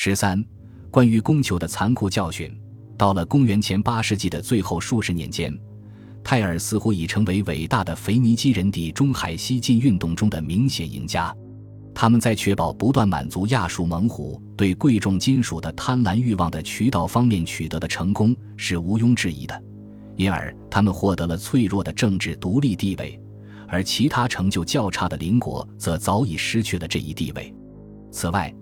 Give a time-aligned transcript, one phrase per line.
[0.00, 0.40] 十三，
[0.92, 2.56] 关于供求的残酷教训，
[2.96, 5.52] 到了公元前八世纪的最后数十年间，
[6.22, 11.34] 泰尔似乎已成为伟大的腓尼基人地中海西进运动中的明显赢家。
[11.92, 19.62] 他们在确保不断满足亚述猛虎对贵重金属的贪婪欲望的渠道方面取得的成功是毋庸置疑的，
[20.14, 23.20] 因而他们获得了脆弱的政治独立地位，
[23.66, 27.52] 而其他成就较差的邻国则早已失去了这一地位。
[28.12, 28.54] 此外，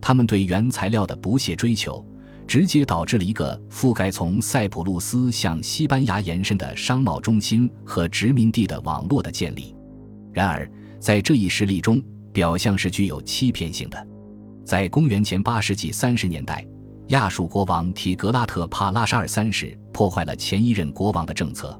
[0.00, 2.04] 他们对原材料的不懈追求，
[2.46, 9.74] 直接导致了一个覆盖从塞浦路斯向西班牙延伸的商贸中心和殖民地的网络的建立。
[10.32, 10.68] 然而，
[10.98, 14.06] 在这一实例中，表象是具有欺骗性的。
[14.64, 16.64] 在公元前八世纪三十年代，
[17.08, 21.76] 亚述国王提格拉特帕拉沙尔三世破坏了前一任国王的政策，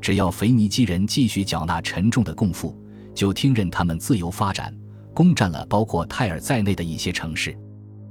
[0.00, 2.74] 只要腓尼基人继续缴纳沉重的贡赋，
[3.14, 4.74] 就听任他们自由发展，
[5.14, 7.56] 攻占了包括泰尔在内的一些城市。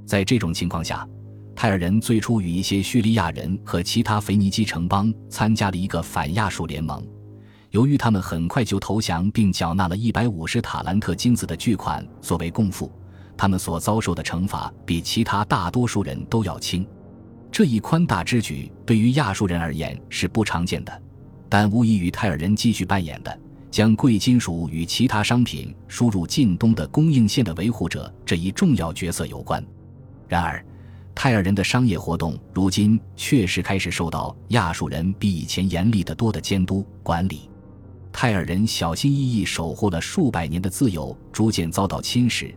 [0.06, 1.06] 在这种情况下，
[1.54, 7.06] 泰尔人最初与一些叙利亚人和其他腓尼基城邦参加了一个反亚述联盟。
[7.70, 12.90] 由于他们很快就投降，并缴纳了一百五十塔兰特金子的巨款作为供付，
[13.36, 16.84] 他们所遭受的惩罚比其他大多数人都要轻。
[17.52, 21.02] 这一宽大之举对于亚述人而言是不常见的，
[21.48, 23.39] 但无疑与泰尔人继续扮演的
[23.70, 29.64] 将贵金属与其他商品输入近东的供应线的维护者这一重要角色有关。
[30.28, 30.64] 然而，
[31.14, 37.48] 泰尔人的商业活动如今确实开始受到亚述人比以前严厉得多的监督管理。
[38.12, 42.52] 泰尔人小心翼翼守护了数百年的自由，逐渐遭到侵蚀，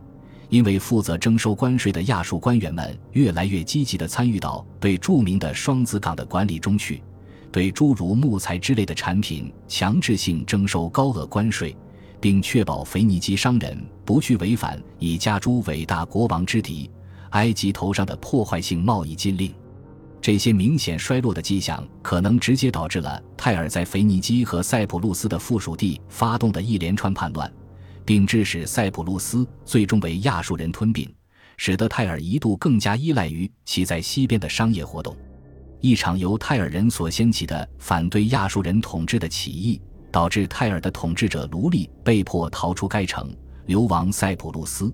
[0.49, 7.03] 因为负责征收关税的亚述官员们越来越积极地参与到对著名的双子港的管理中去，
[7.53, 11.77] 对诸如木材之类的产品强制性征收高额关税，
[12.19, 16.89] 并确保腓尼基商人不去违反以加诸伟大国王之敌
[17.29, 19.53] 埃及头上的破坏性贸易禁令。
[20.19, 27.53] 这些明显衰落的迹象，可能直接导致了泰尔在腓尼基和塞浦路斯的附属地发动的一连串叛乱，
[28.03, 31.07] 并致使塞浦路斯最终被亚述人吞并，
[31.57, 35.15] 使得泰尔一度更加依赖于其在西边的商业活动。
[35.83, 43.29] 一场由泰尔人所掀起的反对亚述人统治的起义，导致泰尔的统治者卢利被迫逃出该城，
[43.65, 44.89] 流亡塞浦路斯。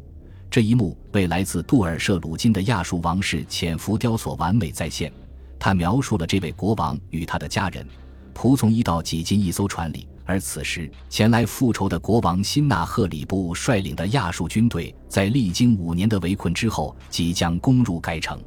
[0.49, 5.13] 这一幕被来自杜尔舍鲁金的亚述王室潜伏雕塑完美再现。
[5.59, 7.85] 他描述了这位国王与他的家人
[8.33, 18.41] 仆从一道挤进一艘船里，而此时前来复仇的国王辛纳赫里布率领的亚述军队，在历经五年的围困之后，即将攻入该城。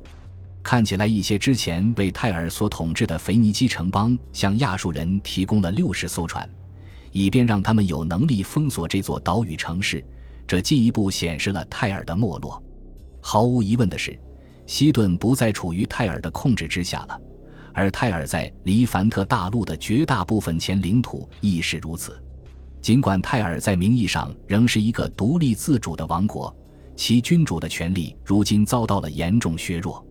[0.63, 6.49] 看起来，一些之前为泰尔所统治的腓尼基城邦向亚述人提供了六十艘船，
[7.11, 10.03] 以便让他们有能力封锁这座岛屿城市。
[10.47, 12.63] 这进一步显示了泰尔的没落。
[13.21, 14.19] 毫无疑问的是，
[14.67, 17.21] 西顿不再处于泰尔的控制之下了，
[17.73, 22.23] 而泰尔在黎凡特大陆的绝大部分前领土亦是如此。
[22.81, 26.55] 尽管泰尔在名义上仍是一个独立自主的王国，
[26.97, 30.05] 其君主的权力如今遭到了严重削弱。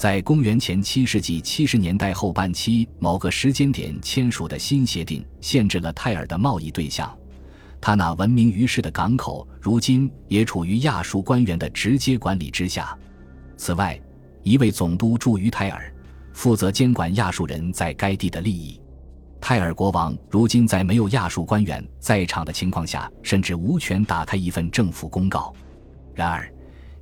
[0.00, 7.14] 在公元前七世纪七十年代后半期某个时间点签署的新协定，限制了泰尔的贸易对象。
[7.82, 12.96] 他那闻名于世的港口，如今也处于亚述官员的直接管理之下。
[13.58, 14.00] 此外，
[14.42, 15.94] 一位总督驻于泰尔，
[16.32, 18.80] 负责监管亚述人在该地的利益。
[19.38, 25.54] 泰尔国王如今在没有亚述官员在场的情况下，甚至无权打开一份政府公告。
[26.14, 26.50] 然而，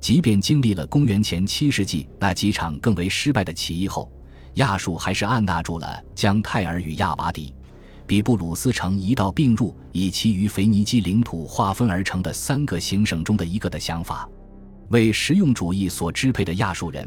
[0.01, 4.11] 即便经历了公元前七世纪那几场更为失败的起义后，
[4.55, 7.55] 亚述还是按捺住了将泰尔与亚瓦底。
[8.07, 14.27] 比布鲁斯城一道并入，以其余腓尼基领土划分而成的三个行省中的一个的想法，
[14.89, 17.07] 为实用主义所支配的亚述人，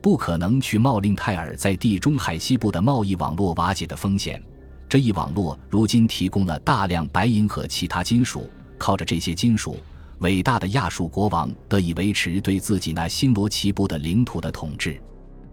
[0.00, 4.42] 不可能去冒令泰尔在地中海西部的贸易网络瓦解的风险。
[4.88, 9.76] 这一网络如今提供了大量白银和其他金属，靠着这些金属，
[10.22, 15.00] 伟大的亚述国王得以维持对自己那星罗棋布的领土的统治。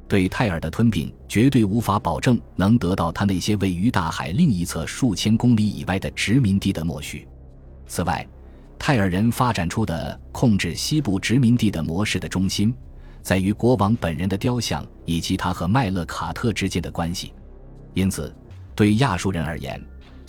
[0.07, 7.27] 对泰尔的吞并绝对无法保证能得到他那些位于大海另一侧数千公里以外的殖民地的默许。
[7.85, 8.27] 此外，
[8.77, 12.73] 泰尔人发展出的控制西部殖民地的模式的中心，
[13.21, 17.33] 在于国王本人的雕像以及他和麦勒卡特之间的关系。
[17.93, 18.33] 因此，
[18.75, 19.79] 对亚述人而言，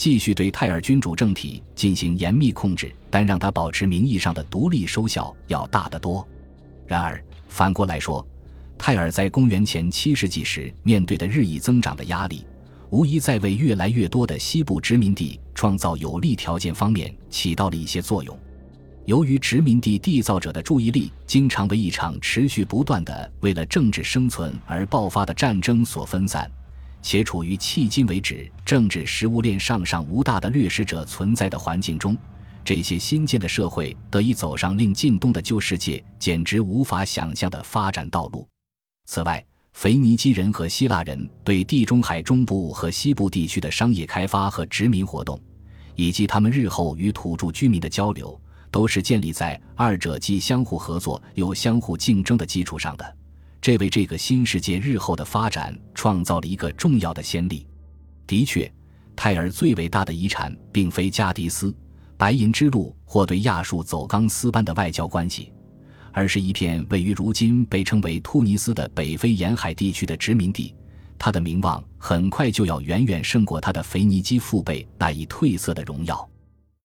[0.01, 6.27] 继续对泰尔君主政体进行严密控制，但让他保持名义上的独立收效要大得多。
[6.87, 8.27] 然而，反过来说，
[8.79, 12.47] 泰尔在公元前七世纪时面对的日益增长的压力，
[12.89, 18.35] 无疑在为越来越多的西部殖民地创造有利条件方面起到了一些作用。
[19.05, 26.51] 由于殖民地缔造者的注意力经常为一场持续不断的为了政治生存而爆发的战争所分散，
[27.03, 32.17] 且处于迄今为止政治食物链上上无大的掠食者存在的环境中，
[32.65, 38.47] 这些新建的社会得以走上令近东的旧世界简直无法想象的发展道路。
[39.07, 45.41] 此外，腓尼基人和希腊人对地中海中部和西部地区的商业开发和殖民活动，
[45.95, 48.39] 以及他们日后与土著居民的交流，
[48.71, 53.17] 都是建立在二者既相互合作又相互竞争的基础上的。
[53.61, 57.67] 这为这个新世界日后的发展创造了一个重要的先例。
[58.27, 58.73] 的确，
[59.15, 61.77] 泰尔最伟大的遗产并非加迪斯、
[62.17, 65.53] 白银之路或对亚述走钢丝般的外交关系。
[66.11, 70.75] 而是一片位于如今被称为突尼斯的北非沿海地区的殖民地，
[71.19, 76.27] 他的名望很快就要远远胜过他的腓尼基父辈那一褪色的荣耀。